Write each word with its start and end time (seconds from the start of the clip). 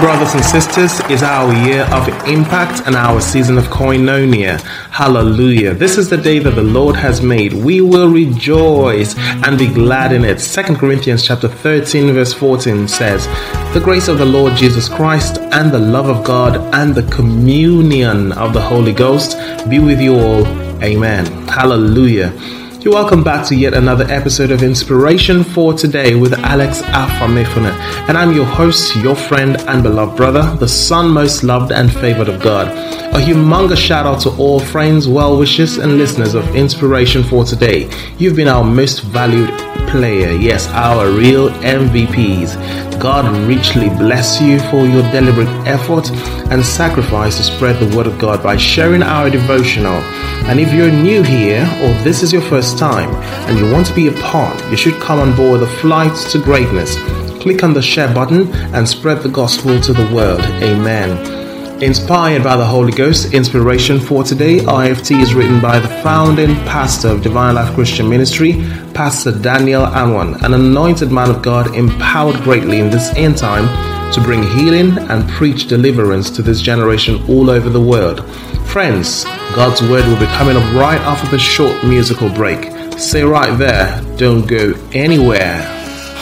Brothers 0.00 0.34
and 0.34 0.44
sisters. 0.44 1.00
is 1.10 1.22
our 1.22 1.52
year 1.66 1.82
of 1.92 2.08
impact 2.26 2.86
and 2.86 2.96
our 2.96 3.20
season 3.20 3.58
of 3.58 3.64
koinonia. 3.64 4.60
Hallelujah. 4.90 5.74
This 5.74 5.98
is 5.98 6.08
the 6.08 6.16
day 6.16 6.38
that 6.38 6.52
the 6.54 6.62
Lord 6.62 6.96
has 6.96 7.20
made. 7.20 7.52
We 7.52 7.80
will 7.80 8.08
rejoice 8.08 9.14
and 9.18 9.58
be 9.58 9.66
glad 9.66 10.12
in 10.12 10.24
it. 10.24 10.38
2 10.38 10.76
Corinthians 10.76 11.26
chapter 11.26 11.48
13 11.48 12.14
verse 12.14 12.32
14 12.32 12.88
says, 12.88 13.26
The 13.74 13.80
grace 13.82 14.08
of 14.08 14.18
the 14.18 14.24
Lord 14.24 14.56
Jesus 14.56 14.88
Christ 14.88 15.38
and 15.52 15.70
the 15.70 15.78
love 15.78 16.08
of 16.08 16.24
God 16.24 16.56
and 16.74 16.94
the 16.94 17.08
communion 17.14 18.32
of 18.32 18.54
the 18.54 18.62
Holy 18.62 18.92
Ghost 18.92 19.36
be 19.68 19.78
with 19.78 20.00
you 20.00 20.14
all. 20.14 20.46
Amen. 20.82 21.26
Hallelujah. 21.48 22.32
You're 22.82 22.94
welcome 22.94 23.22
back 23.22 23.46
to 23.46 23.54
yet 23.54 23.74
another 23.74 24.04
episode 24.10 24.50
of 24.50 24.64
Inspiration 24.64 25.44
for 25.44 25.72
Today 25.72 26.16
with 26.16 26.32
Alex 26.32 26.82
Afamefuna. 26.82 27.70
And 28.08 28.18
I'm 28.18 28.32
your 28.32 28.44
host, 28.44 28.96
your 28.96 29.14
friend 29.14 29.56
and 29.68 29.84
beloved 29.84 30.16
brother, 30.16 30.56
the 30.56 30.66
son 30.66 31.08
most 31.10 31.44
loved 31.44 31.70
and 31.70 31.92
favored 31.92 32.28
of 32.28 32.42
God. 32.42 32.66
A 33.14 33.20
humongous 33.20 33.76
shout 33.76 34.04
out 34.04 34.20
to 34.22 34.30
all 34.30 34.58
friends, 34.58 35.06
well 35.06 35.38
wishers, 35.38 35.76
and 35.76 35.96
listeners 35.96 36.34
of 36.34 36.56
Inspiration 36.56 37.22
for 37.22 37.44
Today. 37.44 37.88
You've 38.18 38.34
been 38.34 38.48
our 38.48 38.64
most 38.64 39.02
valued 39.04 39.50
player, 39.88 40.32
yes, 40.32 40.66
our 40.70 41.08
real 41.08 41.50
MVPs. 41.50 42.91
God 43.02 43.36
richly 43.48 43.88
bless 43.88 44.40
you 44.40 44.60
for 44.70 44.86
your 44.86 45.02
deliberate 45.10 45.48
effort 45.66 46.08
and 46.52 46.64
sacrifice 46.64 47.36
to 47.36 47.42
spread 47.42 47.80
the 47.80 47.96
word 47.96 48.06
of 48.06 48.16
God 48.16 48.44
by 48.44 48.56
sharing 48.56 49.02
our 49.02 49.28
devotional. 49.28 50.00
And 50.46 50.60
if 50.60 50.72
you're 50.72 50.88
new 50.88 51.24
here 51.24 51.62
or 51.82 51.92
this 52.04 52.22
is 52.22 52.32
your 52.32 52.42
first 52.42 52.78
time 52.78 53.12
and 53.48 53.58
you 53.58 53.68
want 53.72 53.88
to 53.88 53.94
be 53.94 54.06
a 54.06 54.12
part, 54.12 54.56
you 54.70 54.76
should 54.76 55.00
come 55.00 55.18
on 55.18 55.34
board 55.34 55.62
the 55.62 55.66
flight 55.66 56.14
to 56.30 56.38
greatness. 56.38 56.96
Click 57.42 57.64
on 57.64 57.74
the 57.74 57.82
share 57.82 58.14
button 58.14 58.54
and 58.72 58.88
spread 58.88 59.24
the 59.24 59.28
gospel 59.28 59.80
to 59.80 59.92
the 59.92 60.14
world. 60.14 60.40
Amen. 60.62 61.41
Inspired 61.82 62.44
by 62.44 62.56
the 62.56 62.64
Holy 62.64 62.92
Ghost, 62.92 63.34
inspiration 63.34 63.98
for 63.98 64.22
today, 64.22 64.58
IFT 64.58 65.20
is 65.20 65.34
written 65.34 65.60
by 65.60 65.80
the 65.80 65.88
founding 66.04 66.54
pastor 66.58 67.08
of 67.08 67.24
Divine 67.24 67.56
Life 67.56 67.74
Christian 67.74 68.08
Ministry, 68.08 68.52
Pastor 68.94 69.36
Daniel 69.36 69.82
Anwan, 69.86 70.40
an 70.44 70.54
anointed 70.54 71.10
man 71.10 71.28
of 71.28 71.42
God 71.42 71.74
empowered 71.74 72.36
greatly 72.42 72.78
in 72.78 72.88
this 72.88 73.12
end 73.16 73.36
time 73.36 73.66
to 74.12 74.20
bring 74.20 74.44
healing 74.44 74.96
and 75.10 75.28
preach 75.30 75.66
deliverance 75.66 76.30
to 76.30 76.40
this 76.40 76.62
generation 76.62 77.20
all 77.28 77.50
over 77.50 77.68
the 77.68 77.80
world. 77.80 78.24
Friends, 78.68 79.24
God's 79.56 79.82
word 79.82 80.06
will 80.06 80.20
be 80.20 80.26
coming 80.36 80.56
up 80.56 80.74
right 80.74 81.00
after 81.00 81.28
the 81.32 81.38
short 81.40 81.82
musical 81.82 82.28
break. 82.28 82.70
Stay 82.96 83.24
right 83.24 83.58
there, 83.58 84.00
don't 84.16 84.46
go 84.46 84.72
anywhere. 84.92 85.66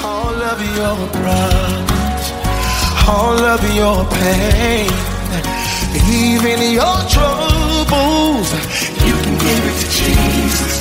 All 0.02 0.32
of 0.32 0.58
your 0.74 0.96
problems, 1.20 2.32
all 3.06 3.38
of 3.44 3.76
your 3.76 4.06
pain 4.06 5.09
even 6.10 6.60
your 6.72 6.98
troubles, 7.08 8.48
you 9.06 9.14
can 9.24 9.36
give 9.38 9.62
it 9.70 9.76
to 9.82 9.88
Jesus. 9.90 10.74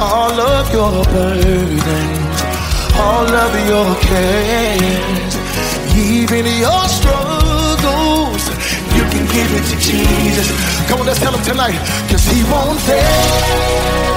All 0.00 0.32
of 0.32 0.72
your 0.72 1.04
burdens, 1.12 2.38
all 2.96 3.28
of 3.28 3.52
your 3.68 3.94
cares, 4.00 5.34
even 5.96 6.46
your 6.46 6.84
struggles, 6.88 8.44
you 8.96 9.04
can 9.12 9.24
give 9.36 9.50
it 9.58 9.64
to 9.70 9.76
Jesus. 9.78 10.48
Come 10.88 11.00
on, 11.00 11.06
let's 11.06 11.20
tell 11.20 11.34
him 11.34 11.44
tonight, 11.44 11.78
cause 12.08 12.24
he 12.26 12.42
won't 12.44 12.80
fail. 12.80 14.10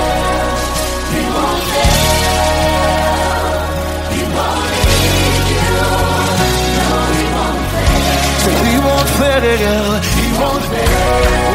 He 1.14 1.22
won't 1.36 1.53
won't 9.20 9.42
fail. 9.42 10.02
He 10.02 10.40
won't 10.40 10.64
fail. 10.66 11.53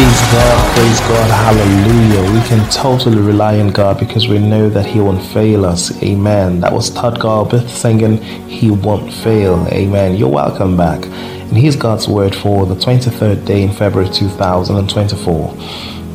Praise 0.00 0.32
God, 0.32 0.74
praise 0.76 1.00
God, 1.00 1.30
hallelujah. 1.30 2.32
We 2.32 2.48
can 2.48 2.70
totally 2.70 3.18
rely 3.18 3.60
on 3.60 3.68
God 3.68 3.98
because 3.98 4.28
we 4.28 4.38
know 4.38 4.70
that 4.70 4.86
He 4.86 4.98
won't 4.98 5.22
fail 5.22 5.66
us. 5.66 6.02
Amen. 6.02 6.60
That 6.60 6.72
was 6.72 6.88
Todd 6.88 7.18
Galberth 7.18 7.68
singing, 7.68 8.16
He 8.48 8.70
won't 8.70 9.12
fail. 9.12 9.68
Amen. 9.68 10.16
You're 10.16 10.30
welcome 10.30 10.74
back. 10.74 11.04
And 11.04 11.54
here's 11.54 11.76
God's 11.76 12.08
word 12.08 12.34
for 12.34 12.64
the 12.64 12.76
23rd 12.76 13.44
day 13.44 13.62
in 13.62 13.72
February 13.72 14.08
2024. 14.08 15.56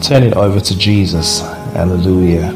Turn 0.01 0.23
it 0.23 0.33
over 0.33 0.59
to 0.59 0.75
Jesus. 0.75 1.41
Hallelujah. 1.41 2.53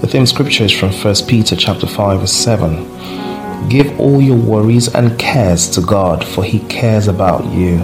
The 0.00 0.06
theme 0.06 0.24
scripture 0.24 0.64
is 0.64 0.72
from 0.72 0.90
1 0.90 1.14
Peter 1.28 1.54
chapter 1.54 1.86
5, 1.86 2.20
verse 2.20 2.32
7. 2.32 3.68
Give 3.68 4.00
all 4.00 4.22
your 4.22 4.38
worries 4.38 4.88
and 4.94 5.18
cares 5.18 5.68
to 5.72 5.82
God, 5.82 6.24
for 6.24 6.42
He 6.42 6.60
cares 6.60 7.08
about 7.08 7.44
you. 7.52 7.74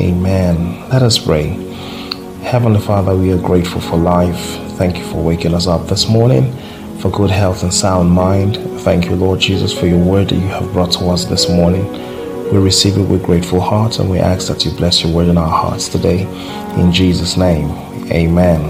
Amen. 0.00 0.88
Let 0.88 1.02
us 1.02 1.18
pray. 1.18 1.71
Heavenly 2.52 2.80
Father, 2.80 3.16
we 3.16 3.32
are 3.32 3.38
grateful 3.38 3.80
for 3.80 3.96
life. 3.96 4.38
Thank 4.76 4.98
you 4.98 5.04
for 5.04 5.24
waking 5.24 5.54
us 5.54 5.66
up 5.66 5.86
this 5.86 6.06
morning, 6.06 6.52
for 6.98 7.10
good 7.10 7.30
health 7.30 7.62
and 7.62 7.72
sound 7.72 8.10
mind. 8.10 8.58
Thank 8.82 9.06
you, 9.06 9.16
Lord 9.16 9.40
Jesus, 9.40 9.72
for 9.72 9.86
your 9.86 10.04
word 10.04 10.28
that 10.28 10.34
you 10.34 10.48
have 10.48 10.70
brought 10.74 10.92
to 10.92 11.06
us 11.06 11.24
this 11.24 11.48
morning. 11.48 11.90
We 12.52 12.58
receive 12.58 12.98
it 12.98 13.08
with 13.08 13.22
grateful 13.22 13.58
hearts 13.58 14.00
and 14.00 14.10
we 14.10 14.18
ask 14.18 14.48
that 14.48 14.66
you 14.66 14.70
bless 14.72 15.02
your 15.02 15.14
word 15.14 15.28
in 15.28 15.38
our 15.38 15.48
hearts 15.48 15.88
today. 15.88 16.24
In 16.78 16.92
Jesus' 16.92 17.38
name, 17.38 17.70
amen. 18.12 18.60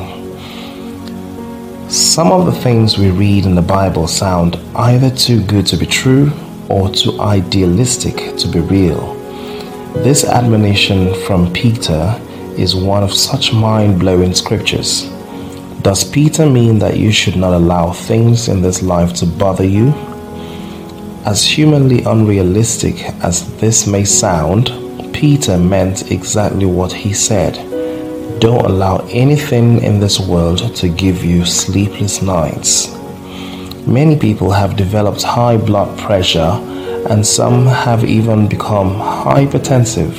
Some 1.90 2.30
of 2.30 2.46
the 2.46 2.52
things 2.52 2.98
we 2.98 3.10
read 3.10 3.46
in 3.46 3.56
the 3.56 3.62
Bible 3.62 4.06
sound 4.06 4.60
either 4.76 5.10
too 5.10 5.44
good 5.44 5.66
to 5.66 5.76
be 5.76 5.86
true 5.86 6.30
or 6.68 6.88
too 6.88 7.20
idealistic 7.20 8.36
to 8.36 8.46
be 8.46 8.60
real. 8.60 9.14
This 10.04 10.24
admonition 10.24 11.12
from 11.26 11.52
Peter 11.52 12.16
is 12.58 12.74
one 12.74 13.02
of 13.02 13.12
such 13.12 13.52
mind 13.52 13.98
blowing 13.98 14.34
scriptures. 14.34 15.08
Does 15.82 16.04
Peter 16.04 16.48
mean 16.48 16.78
that 16.78 16.96
you 16.96 17.10
should 17.10 17.36
not 17.36 17.54
allow 17.54 17.92
things 17.92 18.48
in 18.48 18.62
this 18.62 18.82
life 18.82 19.12
to 19.14 19.26
bother 19.26 19.64
you? 19.66 19.92
As 21.24 21.44
humanly 21.44 22.02
unrealistic 22.04 23.02
as 23.24 23.56
this 23.58 23.86
may 23.86 24.04
sound, 24.04 24.70
Peter 25.12 25.56
meant 25.58 26.10
exactly 26.10 26.66
what 26.66 26.92
he 26.92 27.12
said. 27.12 27.54
Don't 28.40 28.64
allow 28.64 29.06
anything 29.10 29.82
in 29.82 30.00
this 30.00 30.18
world 30.18 30.74
to 30.76 30.88
give 30.88 31.24
you 31.24 31.44
sleepless 31.44 32.22
nights. 32.22 32.96
Many 33.86 34.16
people 34.18 34.50
have 34.50 34.76
developed 34.76 35.22
high 35.22 35.56
blood 35.56 35.98
pressure, 35.98 36.58
and 37.10 37.26
some 37.26 37.66
have 37.66 38.04
even 38.04 38.48
become 38.48 38.94
hypertensive 38.94 40.14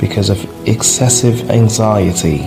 because 0.00 0.30
of 0.30 0.38
excessive 0.66 1.50
anxiety. 1.50 2.38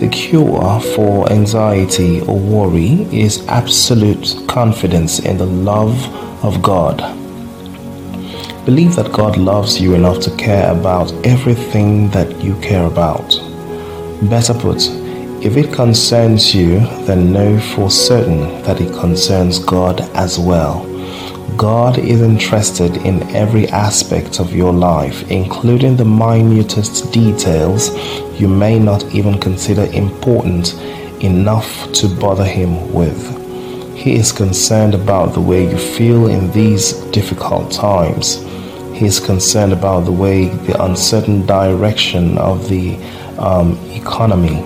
The 0.00 0.08
cure 0.12 0.80
for 0.94 1.30
anxiety 1.32 2.20
or 2.20 2.38
worry 2.38 3.02
is 3.12 3.46
absolute 3.48 4.44
confidence 4.46 5.18
in 5.18 5.38
the 5.38 5.46
love 5.46 5.96
of 6.44 6.62
God. 6.62 6.98
Believe 8.64 8.94
that 8.96 9.12
God 9.12 9.36
loves 9.36 9.80
you 9.80 9.94
enough 9.94 10.20
to 10.20 10.36
care 10.36 10.70
about 10.70 11.12
everything 11.26 12.10
that 12.10 12.40
you 12.42 12.54
care 12.60 12.86
about. 12.86 13.28
Better 14.28 14.54
put, 14.54 14.88
if 15.40 15.56
it 15.56 15.72
concerns 15.72 16.54
you, 16.54 16.80
then 17.06 17.32
know 17.32 17.58
for 17.58 17.90
certain 17.90 18.62
that 18.62 18.80
it 18.80 18.92
concerns 18.92 19.58
God 19.58 20.00
as 20.14 20.38
well. 20.38 20.87
God 21.58 21.98
is 21.98 22.22
interested 22.22 22.98
in 22.98 23.20
every 23.34 23.66
aspect 23.70 24.38
of 24.38 24.54
your 24.54 24.72
life, 24.72 25.28
including 25.28 25.96
the 25.96 26.04
minutest 26.04 27.12
details 27.12 27.90
you 28.40 28.46
may 28.46 28.78
not 28.78 29.04
even 29.12 29.40
consider 29.40 29.86
important 29.92 30.74
enough 31.20 31.90
to 31.94 32.06
bother 32.06 32.44
Him 32.44 32.92
with. 32.92 33.18
He 33.96 34.14
is 34.14 34.30
concerned 34.30 34.94
about 34.94 35.34
the 35.34 35.40
way 35.40 35.68
you 35.68 35.76
feel 35.76 36.28
in 36.28 36.48
these 36.52 36.92
difficult 37.10 37.72
times. 37.72 38.36
He 38.96 39.06
is 39.06 39.18
concerned 39.18 39.72
about 39.72 40.04
the 40.04 40.12
way 40.12 40.46
the 40.46 40.80
uncertain 40.84 41.44
direction 41.44 42.38
of 42.38 42.68
the 42.68 42.94
um, 43.36 43.76
economy. 43.90 44.62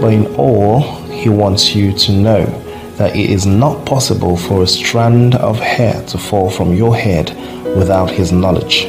But 0.00 0.14
in 0.14 0.34
all, 0.36 0.80
He 1.10 1.28
wants 1.28 1.74
you 1.74 1.92
to 1.92 2.12
know 2.12 2.71
that 3.02 3.16
it 3.16 3.30
is 3.30 3.46
not 3.46 3.84
possible 3.84 4.36
for 4.36 4.62
a 4.62 4.66
strand 4.66 5.34
of 5.34 5.58
hair 5.58 6.00
to 6.06 6.16
fall 6.16 6.48
from 6.48 6.72
your 6.72 6.94
head 6.94 7.30
without 7.76 8.08
His 8.08 8.30
knowledge. 8.30 8.86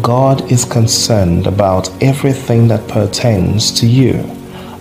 God 0.00 0.52
is 0.52 0.64
concerned 0.64 1.48
about 1.48 1.90
everything 2.00 2.68
that 2.68 2.86
pertains 2.86 3.72
to 3.80 3.86
you. 3.88 4.14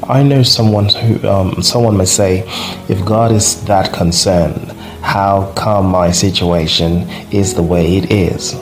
I 0.03 0.21
know 0.21 0.43
someone 0.43 0.89
who 0.89 1.27
um, 1.27 1.63
someone 1.63 1.97
may 1.97 2.05
say, 2.05 2.43
if 2.87 3.03
God 3.03 3.31
is 3.31 3.65
that 3.65 3.91
concerned, 3.91 4.71
how 5.01 5.51
come 5.55 5.87
my 5.87 6.11
situation 6.11 7.09
is 7.31 7.55
the 7.55 7.63
way 7.63 7.97
it 7.97 8.11
is? 8.11 8.53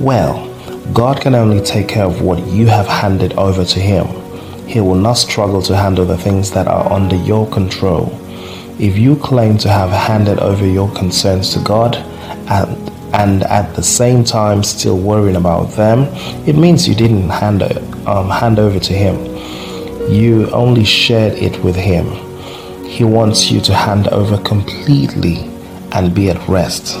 Well, 0.00 0.34
God 0.92 1.20
can 1.20 1.36
only 1.36 1.60
take 1.60 1.86
care 1.86 2.06
of 2.06 2.20
what 2.20 2.44
you 2.48 2.66
have 2.66 2.88
handed 2.88 3.34
over 3.34 3.64
to 3.64 3.78
Him. 3.78 4.06
He 4.66 4.80
will 4.80 4.96
not 4.96 5.14
struggle 5.14 5.62
to 5.62 5.76
handle 5.76 6.04
the 6.04 6.18
things 6.18 6.50
that 6.50 6.66
are 6.66 6.92
under 6.92 7.14
your 7.14 7.48
control. 7.48 8.19
If 8.80 8.96
you 8.96 9.16
claim 9.16 9.58
to 9.58 9.68
have 9.68 9.90
handed 9.90 10.38
over 10.38 10.66
your 10.66 10.90
concerns 10.92 11.52
to 11.52 11.58
God 11.60 11.96
and, 11.96 12.90
and 13.12 13.42
at 13.42 13.76
the 13.76 13.82
same 13.82 14.24
time 14.24 14.62
still 14.62 14.96
worrying 14.96 15.36
about 15.36 15.72
them, 15.72 16.04
it 16.48 16.56
means 16.56 16.88
you 16.88 16.94
didn't 16.94 17.28
hand, 17.28 17.62
um, 18.08 18.30
hand 18.30 18.58
over 18.58 18.80
to 18.80 18.92
Him. 18.94 19.16
You 20.10 20.48
only 20.52 20.84
shared 20.84 21.34
it 21.34 21.62
with 21.62 21.76
Him. 21.76 22.06
He 22.86 23.04
wants 23.04 23.50
you 23.50 23.60
to 23.60 23.74
hand 23.74 24.08
over 24.08 24.38
completely 24.38 25.50
and 25.92 26.14
be 26.14 26.30
at 26.30 26.48
rest. 26.48 26.96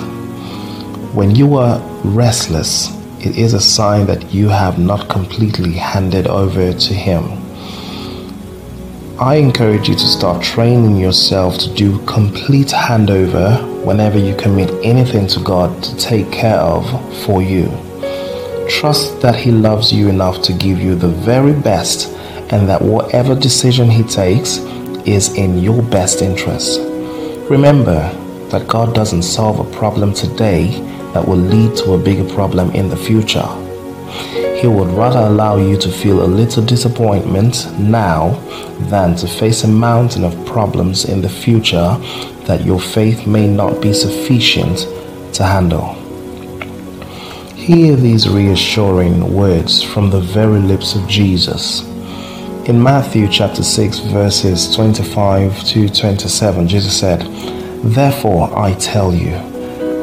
When 1.14 1.34
you 1.34 1.56
are 1.56 1.80
restless, 2.04 2.94
it 3.20 3.38
is 3.38 3.54
a 3.54 3.60
sign 3.60 4.04
that 4.04 4.34
you 4.34 4.50
have 4.50 4.78
not 4.78 5.08
completely 5.08 5.72
handed 5.72 6.26
over 6.26 6.74
to 6.74 6.92
Him. 6.92 7.49
I 9.20 9.34
encourage 9.34 9.86
you 9.86 9.94
to 9.96 10.06
start 10.06 10.42
training 10.42 10.96
yourself 10.96 11.58
to 11.58 11.74
do 11.74 11.98
complete 12.06 12.68
handover 12.68 13.84
whenever 13.84 14.18
you 14.18 14.34
commit 14.34 14.70
anything 14.82 15.26
to 15.26 15.40
God 15.40 15.82
to 15.82 15.96
take 15.98 16.32
care 16.32 16.56
of 16.56 16.86
for 17.26 17.42
you. 17.42 17.66
Trust 18.66 19.20
that 19.20 19.36
He 19.36 19.50
loves 19.50 19.92
you 19.92 20.08
enough 20.08 20.40
to 20.44 20.54
give 20.54 20.80
you 20.80 20.94
the 20.94 21.08
very 21.10 21.52
best 21.52 22.08
and 22.50 22.66
that 22.66 22.80
whatever 22.80 23.34
decision 23.34 23.90
He 23.90 24.04
takes 24.04 24.56
is 25.04 25.34
in 25.34 25.58
your 25.58 25.82
best 25.82 26.22
interest. 26.22 26.80
Remember 27.50 28.00
that 28.48 28.68
God 28.68 28.94
doesn't 28.94 29.24
solve 29.24 29.60
a 29.60 29.70
problem 29.76 30.14
today 30.14 30.68
that 31.12 31.28
will 31.28 31.36
lead 31.36 31.76
to 31.76 31.92
a 31.92 31.98
bigger 31.98 32.26
problem 32.32 32.70
in 32.70 32.88
the 32.88 32.96
future. 32.96 33.44
He 34.60 34.66
would 34.66 34.88
rather 34.88 35.20
allow 35.20 35.56
you 35.56 35.78
to 35.78 35.88
feel 35.90 36.22
a 36.22 36.28
little 36.28 36.62
disappointment 36.62 37.66
now 37.78 38.32
than 38.90 39.16
to 39.16 39.26
face 39.26 39.64
a 39.64 39.68
mountain 39.68 40.22
of 40.22 40.44
problems 40.44 41.06
in 41.06 41.22
the 41.22 41.30
future 41.30 41.96
that 42.44 42.62
your 42.62 42.78
faith 42.78 43.26
may 43.26 43.46
not 43.46 43.80
be 43.80 43.94
sufficient 43.94 44.80
to 45.32 45.44
handle. 45.44 45.94
Hear 47.54 47.96
these 47.96 48.28
reassuring 48.28 49.32
words 49.32 49.82
from 49.82 50.10
the 50.10 50.20
very 50.20 50.58
lips 50.58 50.94
of 50.94 51.08
Jesus. 51.08 51.80
In 52.68 52.82
Matthew 52.82 53.28
chapter 53.28 53.62
6, 53.62 54.00
verses 54.00 54.74
25 54.76 55.64
to 55.68 55.88
27, 55.88 56.68
Jesus 56.68 57.00
said, 57.00 57.22
Therefore 57.82 58.54
I 58.54 58.74
tell 58.74 59.14
you, 59.14 59.32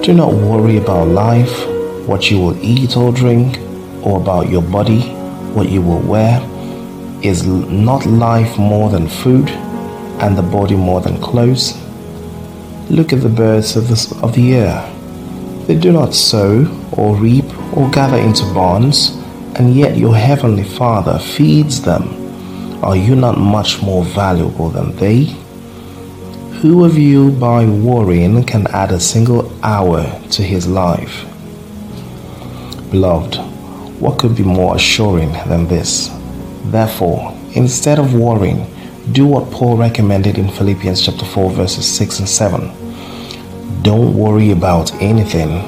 do 0.01 0.15
not 0.15 0.33
worry 0.33 0.77
about 0.77 1.10
life, 1.10 1.68
what 2.07 2.31
you 2.31 2.39
will 2.39 2.57
eat 2.63 2.98
or 2.98 3.12
drink 3.12 3.66
or 4.07 4.21
about 4.21 4.50
your 4.50 4.62
body, 4.62 5.01
what 5.54 5.68
you 5.68 5.81
will 5.81 6.00
wear? 6.00 6.39
Is 7.21 7.45
not 7.45 8.06
life 8.06 8.57
more 8.57 8.89
than 8.89 9.09
food, 9.09 9.50
and 10.21 10.38
the 10.38 10.44
body 10.44 10.75
more 10.75 11.01
than 11.01 11.21
clothes? 11.21 11.74
Look 12.89 13.12
at 13.12 13.19
the 13.21 13.30
birds 13.44 13.75
of 13.75 13.89
the, 13.89 14.19
of 14.24 14.33
the 14.33 14.56
air. 14.56 14.94
They 15.68 15.75
do 15.77 15.92
not 15.92 16.13
sow, 16.13 16.65
or 16.94 17.18
reap, 17.18 17.45
or 17.75 17.92
gather 17.92 18.18
into 18.18 18.45
barns, 18.54 19.09
and 19.56 19.75
yet 19.75 19.98
your 19.98 20.15
heavenly 20.15 20.63
Father 20.63 21.19
feeds 21.19 21.81
them. 21.81 22.03
Are 22.81 22.95
you 22.95 23.13
not 23.15 23.38
much 23.38 23.81
more 23.81 24.06
valuable 24.06 24.69
than 24.69 24.95
they? 24.95 25.36
Who 26.62 26.86
of 26.86 26.98
you, 26.98 27.31
by 27.31 27.65
worrying, 27.65 28.45
can 28.45 28.68
add 28.68 28.92
a 28.92 29.01
single 29.01 29.51
hour 29.62 30.03
to 30.31 30.44
his 30.44 30.65
life? 30.65 31.25
Beloved, 32.89 33.56
what 33.99 34.19
could 34.19 34.35
be 34.35 34.44
more 34.44 34.75
assuring 34.75 35.31
than 35.47 35.67
this? 35.67 36.09
Therefore, 36.65 37.35
instead 37.53 37.97
of 37.97 38.13
worrying, 38.13 38.65
do 39.11 39.25
what 39.25 39.49
Paul 39.51 39.77
recommended 39.77 40.38
in 40.38 40.49
Philippians 40.49 41.05
chapter 41.05 41.25
4 41.25 41.51
verses 41.51 41.88
6 41.88 42.19
and 42.19 42.29
7. 42.29 43.81
Don't 43.81 44.13
worry 44.15 44.51
about 44.51 44.94
anything. 45.01 45.63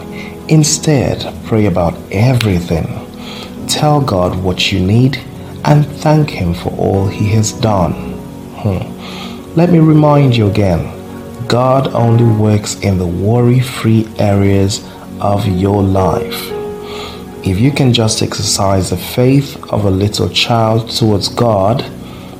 Instead, 0.49 1.33
pray 1.45 1.65
about 1.65 1.97
everything. 2.11 2.87
Tell 3.67 4.01
God 4.01 4.43
what 4.43 4.71
you 4.71 4.79
need 4.79 5.17
and 5.65 5.85
thank 5.85 6.29
Him 6.29 6.53
for 6.53 6.69
all 6.77 7.07
He 7.07 7.29
has 7.29 7.51
done. 7.53 7.93
Hmm. 8.61 9.55
Let 9.55 9.71
me 9.71 9.79
remind 9.79 10.35
you 10.35 10.47
again 10.47 10.95
God 11.47 11.87
only 11.95 12.25
works 12.25 12.79
in 12.81 12.97
the 12.97 13.07
worry 13.07 13.59
free 13.59 14.07
areas 14.19 14.87
of 15.19 15.47
your 15.47 15.81
life. 15.81 16.58
If 17.41 17.57
you 17.57 17.71
can 17.71 17.93
just 17.93 18.21
exercise 18.21 18.89
the 18.89 18.97
faith 18.97 19.55
of 19.71 19.85
a 19.85 19.89
little 19.89 20.27
child 20.27 20.89
towards 20.89 21.29
God, 21.29 21.81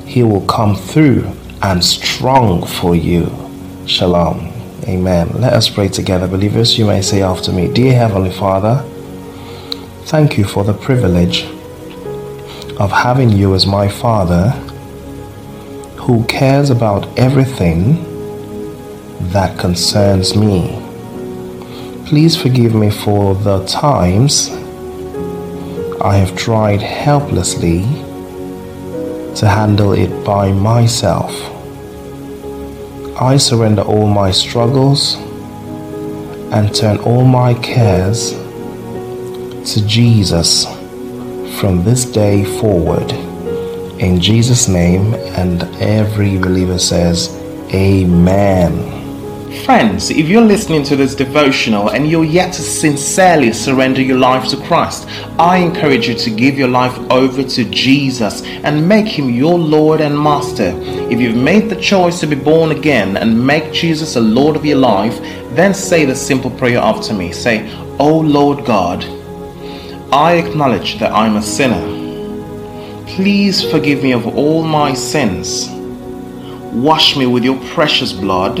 He 0.06 0.22
will 0.22 0.42
come 0.42 0.76
through 0.76 1.24
and 1.62 1.82
strong 1.82 2.66
for 2.66 2.94
you. 2.94 3.30
Shalom. 3.86 4.52
Amen. 4.86 5.40
Let 5.40 5.54
us 5.54 5.70
pray 5.70 5.88
together, 5.88 6.28
believers. 6.28 6.78
You 6.78 6.84
may 6.84 7.00
say 7.00 7.22
after 7.22 7.50
me 7.50 7.72
Dear 7.72 7.94
Heavenly 7.94 8.30
Father, 8.30 8.84
thank 10.04 10.36
you 10.36 10.44
for 10.44 10.64
the 10.64 10.74
privilege 10.74 11.44
of 12.78 12.92
having 12.92 13.30
you 13.30 13.54
as 13.54 13.66
my 13.66 13.88
Father 13.88 14.50
who 15.96 16.24
cares 16.26 16.68
about 16.68 17.08
everything 17.18 18.04
that 19.30 19.58
concerns 19.58 20.36
me. 20.36 20.76
Please 22.06 22.36
forgive 22.36 22.74
me 22.74 22.90
for 22.90 23.34
the 23.34 23.64
times 23.66 24.50
I 26.02 26.16
have 26.16 26.34
tried 26.34 26.80
helplessly 26.80 27.82
to 29.36 29.46
handle 29.46 29.92
it 29.92 30.24
by 30.24 30.50
myself. 30.50 31.30
I 33.20 33.36
surrender 33.36 33.82
all 33.82 34.08
my 34.08 34.30
struggles 34.30 35.16
and 36.52 36.74
turn 36.74 36.96
all 37.00 37.26
my 37.26 37.52
cares 37.52 38.30
to 39.74 39.86
Jesus 39.86 40.64
from 41.60 41.84
this 41.84 42.06
day 42.06 42.44
forward. 42.44 43.12
In 44.00 44.18
Jesus' 44.20 44.68
name, 44.68 45.12
and 45.36 45.64
every 45.82 46.38
believer 46.38 46.78
says, 46.78 47.28
Amen. 47.74 48.99
Friends, 49.50 50.10
if 50.10 50.28
you're 50.28 50.42
listening 50.42 50.84
to 50.84 50.94
this 50.94 51.16
devotional 51.16 51.90
and 51.90 52.08
you're 52.08 52.24
yet 52.24 52.52
to 52.54 52.62
sincerely 52.62 53.52
surrender 53.52 54.00
your 54.00 54.16
life 54.16 54.48
to 54.50 54.56
Christ, 54.56 55.08
I 55.40 55.56
encourage 55.56 56.06
you 56.06 56.14
to 56.14 56.30
give 56.30 56.56
your 56.56 56.68
life 56.68 56.96
over 57.10 57.42
to 57.42 57.64
Jesus 57.64 58.44
and 58.44 58.88
make 58.88 59.08
him 59.08 59.28
your 59.28 59.58
Lord 59.58 60.00
and 60.00 60.16
Master. 60.16 60.72
If 61.10 61.20
you've 61.20 61.36
made 61.36 61.68
the 61.68 61.80
choice 61.80 62.20
to 62.20 62.28
be 62.28 62.36
born 62.36 62.70
again 62.70 63.16
and 63.16 63.44
make 63.44 63.72
Jesus 63.72 64.14
a 64.14 64.20
Lord 64.20 64.54
of 64.54 64.64
your 64.64 64.78
life, 64.78 65.18
then 65.56 65.74
say 65.74 66.04
the 66.04 66.14
simple 66.14 66.52
prayer 66.52 66.78
after 66.78 67.12
me. 67.12 67.32
Say, 67.32 67.68
Oh 67.98 68.20
Lord 68.20 68.64
God, 68.64 69.02
I 70.12 70.34
acknowledge 70.34 71.00
that 71.00 71.12
I'm 71.12 71.34
a 71.34 71.42
sinner. 71.42 71.98
Please 73.08 73.68
forgive 73.68 74.04
me 74.04 74.12
of 74.12 74.28
all 74.28 74.62
my 74.62 74.94
sins. 74.94 75.68
Wash 76.72 77.16
me 77.16 77.26
with 77.26 77.42
your 77.42 77.58
precious 77.70 78.12
blood 78.12 78.60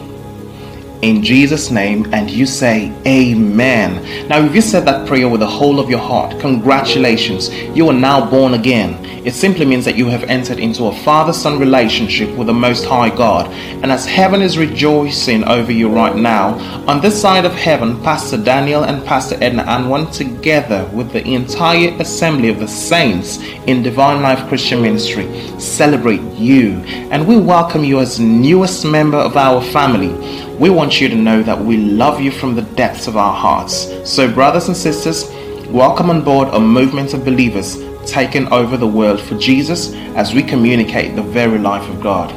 In 1.01 1.23
Jesus' 1.23 1.71
name 1.71 2.11
and 2.13 2.29
you 2.29 2.45
say 2.45 2.91
Amen. 3.05 4.27
Now, 4.27 4.43
if 4.43 4.53
you 4.53 4.61
said 4.61 4.85
that 4.85 5.07
prayer 5.07 5.27
with 5.27 5.41
the 5.41 5.47
whole 5.47 5.79
of 5.79 5.89
your 5.89 5.99
heart, 5.99 6.39
congratulations, 6.39 7.53
you 7.75 7.87
are 7.89 7.93
now 7.93 8.29
born 8.29 8.53
again. 8.53 9.10
It 9.23 9.35
simply 9.35 9.65
means 9.65 9.85
that 9.85 9.97
you 9.97 10.07
have 10.07 10.23
entered 10.23 10.57
into 10.57 10.85
a 10.85 10.95
father 11.03 11.31
son 11.31 11.59
relationship 11.59 12.35
with 12.35 12.47
the 12.47 12.53
Most 12.53 12.85
High 12.85 13.15
God. 13.15 13.45
And 13.83 13.91
as 13.91 14.03
heaven 14.03 14.41
is 14.41 14.57
rejoicing 14.57 15.43
over 15.43 15.71
you 15.71 15.89
right 15.89 16.15
now, 16.15 16.57
on 16.87 17.01
this 17.01 17.21
side 17.21 17.45
of 17.45 17.53
heaven, 17.53 18.01
Pastor 18.01 18.35
Daniel 18.37 18.85
and 18.85 19.05
Pastor 19.05 19.37
Edna 19.39 19.63
Anwan, 19.65 20.11
together 20.11 20.89
with 20.91 21.11
the 21.11 21.23
entire 21.35 21.89
assembly 22.01 22.49
of 22.49 22.59
the 22.59 22.67
saints 22.67 23.37
in 23.67 23.83
Divine 23.83 24.23
Life 24.23 24.47
Christian 24.47 24.81
Ministry, 24.81 25.27
celebrate 25.59 26.23
you. 26.33 26.77
And 27.11 27.27
we 27.27 27.37
welcome 27.37 27.83
you 27.83 27.99
as 27.99 28.19
newest 28.19 28.85
member 28.85 29.19
of 29.19 29.37
our 29.37 29.61
family. 29.61 30.13
We 30.55 30.71
want 30.71 30.99
you 30.99 31.09
to 31.09 31.15
know 31.15 31.43
that 31.43 31.63
we 31.63 31.77
love 31.77 32.19
you 32.19 32.31
from 32.31 32.55
the 32.55 32.63
depths 32.63 33.05
of 33.05 33.17
our 33.17 33.35
hearts. 33.35 33.87
So, 34.03 34.33
brothers 34.33 34.67
and 34.67 34.75
sisters, 34.75 35.29
welcome 35.67 36.09
on 36.09 36.23
board 36.23 36.47
a 36.47 36.59
movement 36.59 37.13
of 37.13 37.23
believers 37.23 37.90
taken 38.05 38.51
over 38.51 38.77
the 38.77 38.87
world 38.87 39.19
for 39.21 39.37
Jesus 39.37 39.93
as 40.15 40.33
we 40.33 40.43
communicate 40.43 41.15
the 41.15 41.21
very 41.21 41.57
life 41.57 41.87
of 41.89 42.01
God. 42.01 42.29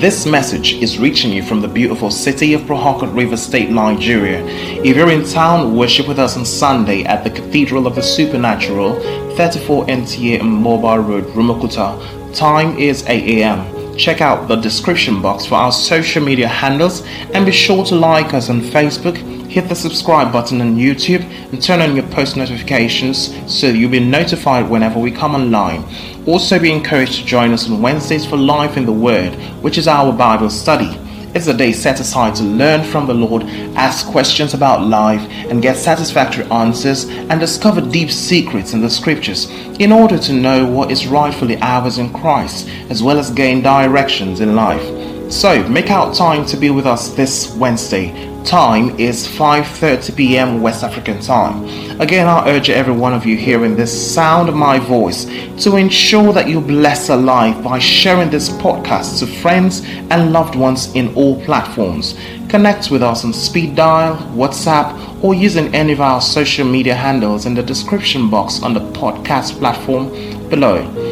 This 0.00 0.26
message 0.26 0.72
is 0.74 0.98
reaching 0.98 1.30
you 1.30 1.44
from 1.44 1.60
the 1.60 1.68
beautiful 1.68 2.10
city 2.10 2.54
of 2.54 2.66
Harcourt 2.66 3.12
River 3.12 3.36
State, 3.36 3.70
Nigeria. 3.70 4.44
If 4.82 4.96
you're 4.96 5.12
in 5.12 5.24
town, 5.24 5.76
worship 5.76 6.08
with 6.08 6.18
us 6.18 6.36
on 6.36 6.44
Sunday 6.44 7.04
at 7.04 7.22
the 7.22 7.30
Cathedral 7.30 7.86
of 7.86 7.94
the 7.94 8.02
Supernatural, 8.02 8.98
34 9.36 9.86
NTA 9.86 10.42
Mobile 10.42 10.98
Road, 10.98 11.24
Rumuokwuta. 11.26 12.34
Time 12.34 12.76
is 12.78 13.04
8 13.06 13.38
a.m. 13.38 13.96
Check 13.96 14.20
out 14.20 14.48
the 14.48 14.56
description 14.56 15.22
box 15.22 15.46
for 15.46 15.54
our 15.54 15.70
social 15.70 16.24
media 16.24 16.48
handles 16.48 17.02
and 17.34 17.46
be 17.46 17.52
sure 17.52 17.84
to 17.84 17.94
like 17.94 18.34
us 18.34 18.50
on 18.50 18.60
Facebook 18.60 19.31
hit 19.52 19.68
the 19.68 19.74
subscribe 19.74 20.32
button 20.32 20.62
on 20.62 20.76
YouTube 20.76 21.20
and 21.52 21.62
turn 21.62 21.82
on 21.82 21.94
your 21.94 22.06
post 22.06 22.38
notifications 22.38 23.34
so 23.46 23.68
you'll 23.68 23.90
be 23.90 24.00
notified 24.00 24.68
whenever 24.70 24.98
we 24.98 25.10
come 25.10 25.34
online. 25.34 25.84
Also, 26.26 26.58
be 26.58 26.72
encouraged 26.72 27.20
to 27.20 27.26
join 27.26 27.52
us 27.52 27.68
on 27.68 27.82
Wednesdays 27.82 28.24
for 28.24 28.38
Life 28.38 28.78
in 28.78 28.86
the 28.86 28.92
Word, 28.92 29.34
which 29.60 29.76
is 29.76 29.86
our 29.86 30.10
Bible 30.10 30.48
study. 30.48 30.98
It's 31.34 31.48
a 31.48 31.54
day 31.54 31.72
set 31.72 32.00
aside 32.00 32.34
to 32.36 32.44
learn 32.44 32.82
from 32.82 33.06
the 33.06 33.12
Lord, 33.12 33.42
ask 33.76 34.06
questions 34.06 34.54
about 34.54 34.86
life, 34.86 35.20
and 35.50 35.60
get 35.60 35.76
satisfactory 35.76 36.44
answers 36.46 37.04
and 37.10 37.38
discover 37.38 37.82
deep 37.82 38.10
secrets 38.10 38.72
in 38.72 38.80
the 38.80 38.88
scriptures 38.88 39.50
in 39.80 39.92
order 39.92 40.16
to 40.16 40.32
know 40.32 40.64
what 40.64 40.90
is 40.90 41.06
rightfully 41.06 41.58
ours 41.60 41.98
in 41.98 42.10
Christ, 42.10 42.70
as 42.88 43.02
well 43.02 43.18
as 43.18 43.30
gain 43.30 43.62
directions 43.62 44.40
in 44.40 44.54
life. 44.54 45.30
So, 45.30 45.66
make 45.68 45.90
out 45.90 46.14
time 46.14 46.46
to 46.46 46.56
be 46.56 46.70
with 46.70 46.86
us 46.86 47.10
this 47.14 47.54
Wednesday 47.56 48.31
time 48.44 48.98
is 48.98 49.26
5:30 49.26 50.16
p.m. 50.16 50.62
West 50.62 50.82
African 50.84 51.20
time. 51.20 51.64
Again, 52.00 52.26
I 52.26 52.48
urge 52.48 52.70
every 52.70 52.94
one 52.94 53.14
of 53.14 53.24
you 53.24 53.36
hearing 53.36 53.76
this 53.76 54.14
sound 54.14 54.48
of 54.48 54.54
my 54.54 54.78
voice 54.78 55.24
to 55.64 55.76
ensure 55.76 56.32
that 56.32 56.48
you 56.48 56.60
bless 56.60 57.08
a 57.08 57.16
life 57.16 57.62
by 57.62 57.78
sharing 57.78 58.30
this 58.30 58.48
podcast 58.48 59.18
to 59.20 59.26
friends 59.26 59.82
and 60.10 60.32
loved 60.32 60.54
ones 60.54 60.94
in 60.94 61.14
all 61.14 61.42
platforms. 61.44 62.14
Connect 62.48 62.90
with 62.90 63.02
us 63.02 63.24
on 63.24 63.32
speed 63.32 63.76
dial, 63.76 64.16
WhatsApp, 64.34 65.22
or 65.22 65.34
using 65.34 65.74
any 65.74 65.92
of 65.92 66.00
our 66.00 66.20
social 66.20 66.66
media 66.66 66.94
handles 66.94 67.46
in 67.46 67.54
the 67.54 67.62
description 67.62 68.28
box 68.28 68.62
on 68.62 68.74
the 68.74 68.80
podcast 68.92 69.58
platform 69.58 70.08
below. 70.48 71.11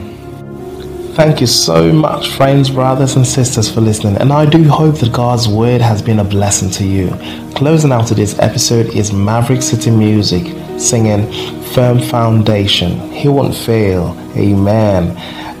Thank 1.13 1.41
you 1.41 1.47
so 1.47 1.91
much, 1.91 2.29
friends, 2.29 2.69
brothers, 2.69 3.17
and 3.17 3.27
sisters, 3.27 3.69
for 3.69 3.81
listening. 3.81 4.15
And 4.15 4.31
I 4.31 4.45
do 4.45 4.63
hope 4.69 4.97
that 4.99 5.11
God's 5.11 5.45
word 5.45 5.81
has 5.81 6.01
been 6.01 6.19
a 6.19 6.23
blessing 6.23 6.69
to 6.71 6.85
you. 6.85 7.09
Closing 7.53 7.91
out 7.91 8.07
today's 8.07 8.39
episode 8.39 8.95
is 8.95 9.11
Maverick 9.11 9.61
City 9.61 9.91
Music 9.91 10.55
singing 10.79 11.29
Firm 11.73 11.99
Foundation. 11.99 13.11
He 13.11 13.27
won't 13.27 13.53
fail. 13.53 14.15
Amen. 14.37 15.13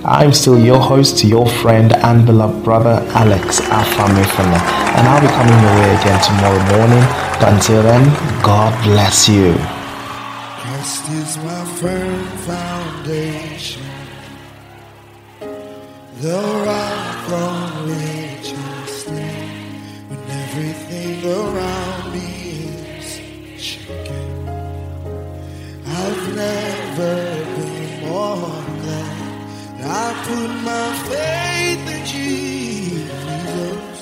I'm 0.05 0.31
still 0.31 0.57
your 0.57 0.79
host, 0.79 1.21
your 1.25 1.45
friend, 1.45 1.91
and 1.97 2.25
beloved 2.25 2.63
brother, 2.63 3.05
Alex 3.09 3.59
Afamefuna. 3.59 4.57
And 4.95 5.05
I'll 5.05 5.19
be 5.19 5.27
coming 5.27 5.61
your 5.63 5.75
way 5.81 5.95
again 5.99 6.23
tomorrow 6.23 6.77
morning. 6.77 7.05
But 7.41 7.53
until 7.55 7.83
then, 7.83 8.05
God 8.41 8.71
bless 8.85 9.27
you. 9.27 9.55
Christ 10.61 11.09
is 11.09 11.37
my 11.39 11.65
firm 11.75 12.25
foundation 12.47 14.00
the 16.21 16.41
rock 16.67 17.29
on 17.31 17.87
which 17.87 18.53
I 18.53 18.85
stand 18.85 19.51
when 20.07 20.21
everything 20.29 21.25
around 21.25 22.13
me 22.13 22.29
is 22.99 23.09
shaking. 23.59 24.47
I've 25.87 26.25
never 26.35 27.15
been 27.55 28.01
more 28.07 28.53
glad 28.83 29.33
I 29.83 30.13
put 30.27 30.51
my 30.69 30.87
faith 31.09 31.85
in 31.95 32.03
Jesus. 32.05 33.99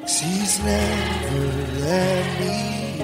Cause 0.00 0.18
he's 0.20 0.54
never 0.64 1.44
let 1.84 2.24
me 2.40 2.56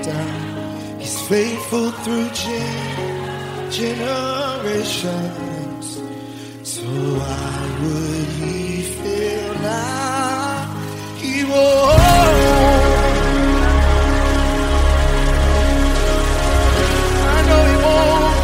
down. 0.03 0.99
He's 0.99 1.19
faithful 1.29 1.91
through 1.91 2.31
gen- 2.31 3.71
generations. 3.71 5.43
So 6.73 6.81
why 6.81 7.61
would 7.83 8.29
he 8.41 8.81
fail 8.81 9.53
now? 9.61 10.73
He 11.19 11.45
won't. 11.45 12.01
I 17.35 17.39
know 17.49 17.63
he 17.73 17.77
won't. 17.85 18.37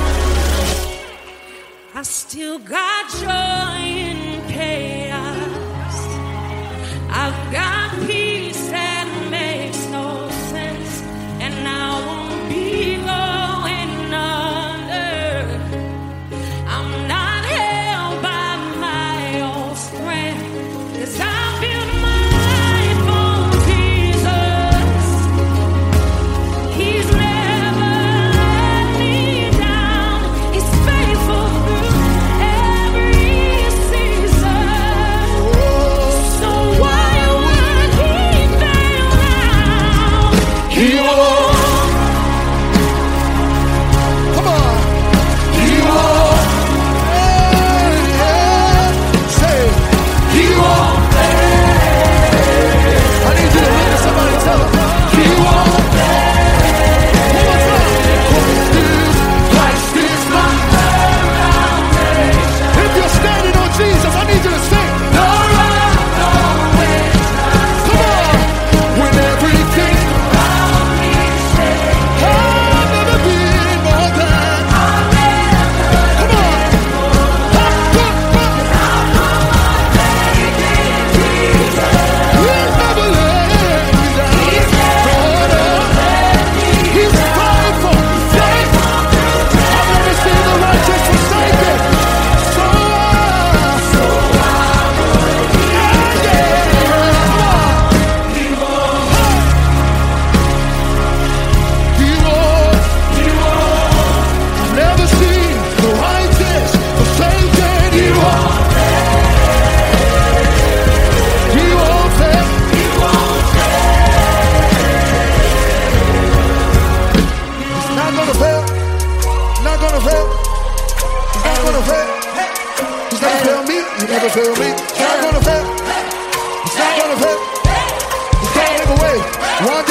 I 1.95 2.03
still 2.03 2.59
got 2.59 2.88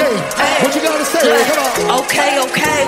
Hey, 0.08 0.16
hey, 0.40 0.64
what 0.64 0.72
you 0.72 0.80
gotta 0.80 1.04
say? 1.04 1.20
Look, 1.20 1.48
Come 1.52 1.92
on. 1.92 2.08
Okay, 2.08 2.40
okay. 2.48 2.88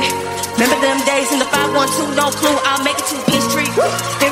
Remember 0.56 0.80
them 0.80 1.04
days 1.04 1.28
in 1.36 1.40
the 1.40 1.50
512, 1.52 2.16
no 2.16 2.32
clue. 2.32 2.56
I'll 2.64 2.80
make 2.88 2.96
it 2.96 3.12
to 3.12 3.20
B 3.28 3.44
Street. 3.44 3.68
Woo. 3.76 3.84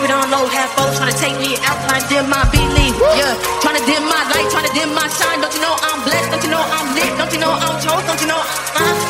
Don't 0.07 0.31
know 0.31 0.47
half 0.47 0.71
folks 0.79 0.95
trying 0.95 1.11
to 1.11 1.19
take 1.19 1.35
me 1.35 1.59
out, 1.67 1.75
trying 1.83 1.99
to 1.99 2.07
dim 2.07 2.29
my 2.31 2.47
belief. 2.47 2.95
Yeah, 3.19 3.35
trying 3.59 3.75
to 3.75 3.83
dim 3.83 4.07
my 4.07 4.23
light, 4.31 4.47
trying 4.51 4.63
to 4.63 4.71
dim 4.71 4.95
my 4.95 5.07
shine. 5.19 5.41
Don't 5.43 5.53
you 5.53 5.59
know 5.59 5.75
I'm 5.83 5.99
blessed? 6.07 6.31
Don't 6.31 6.43
you 6.43 6.49
know 6.49 6.63
I'm 6.63 6.95
lit? 6.95 7.11
Don't 7.19 7.31
you 7.33 7.39
know 7.39 7.51
I'm 7.51 7.75
chose? 7.83 8.03
Don't 8.07 8.21
you 8.21 8.27
know 8.27 8.39
I'm. 8.39 9.06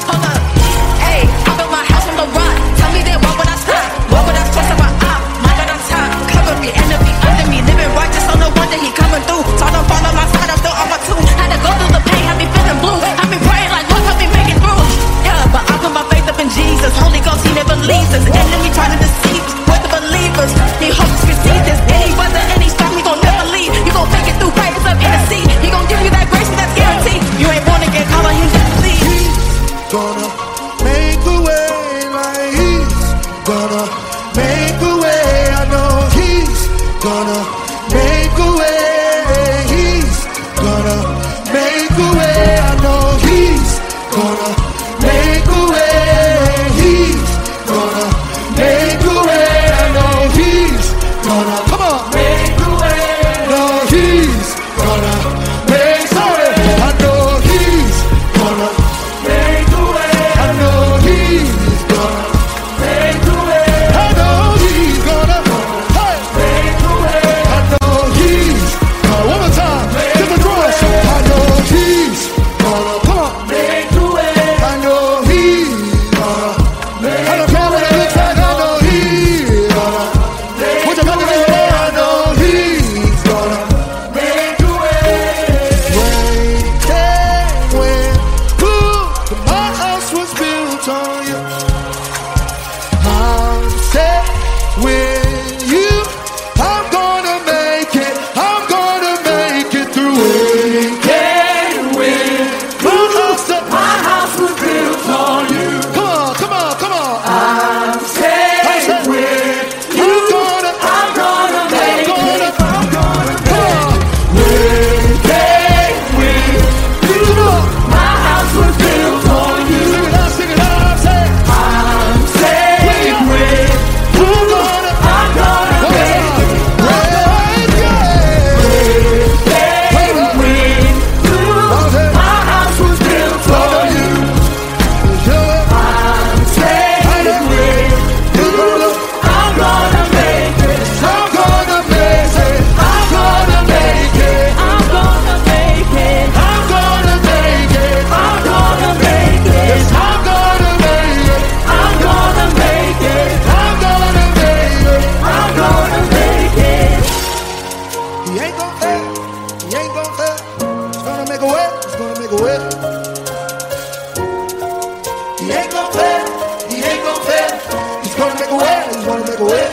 He 165.47 165.53
ain't 165.53 165.71
gonna 165.71 165.93
fail. 165.93 166.25
He 166.69 166.83
ain't 166.83 167.03
gonna 167.05 167.23
fail. 167.23 168.01
He's 168.03 168.15
gonna 168.15 168.35
make 168.35 168.51
a 168.51 168.57
way. 168.57 168.83
He's 168.91 169.05
gonna 169.05 169.23
make 169.23 169.39
a 169.39 169.45
way. 169.45 169.65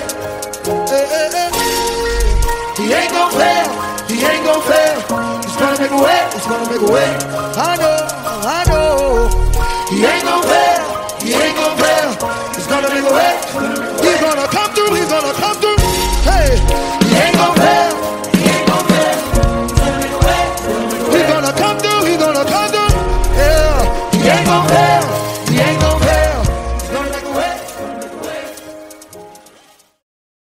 Eh, 0.70 0.94
eh, 0.94 1.30
eh. 1.34 1.50
He 2.78 2.92
ain't 2.92 3.10
gonna 3.10 3.34
fail. 3.34 3.66
He 4.06 4.14
ain't 4.24 4.44
gonna 4.46 4.62
fail. 4.70 4.94
He's 5.42 5.56
gonna 5.56 5.80
make 5.80 5.90
a 5.90 6.00
way. 6.00 6.20
He's 6.32 6.46
gonna 6.46 6.70
make 6.70 6.80
a 6.88 6.92
way. 6.92 7.08
I 7.58 7.76
know. 7.76 7.93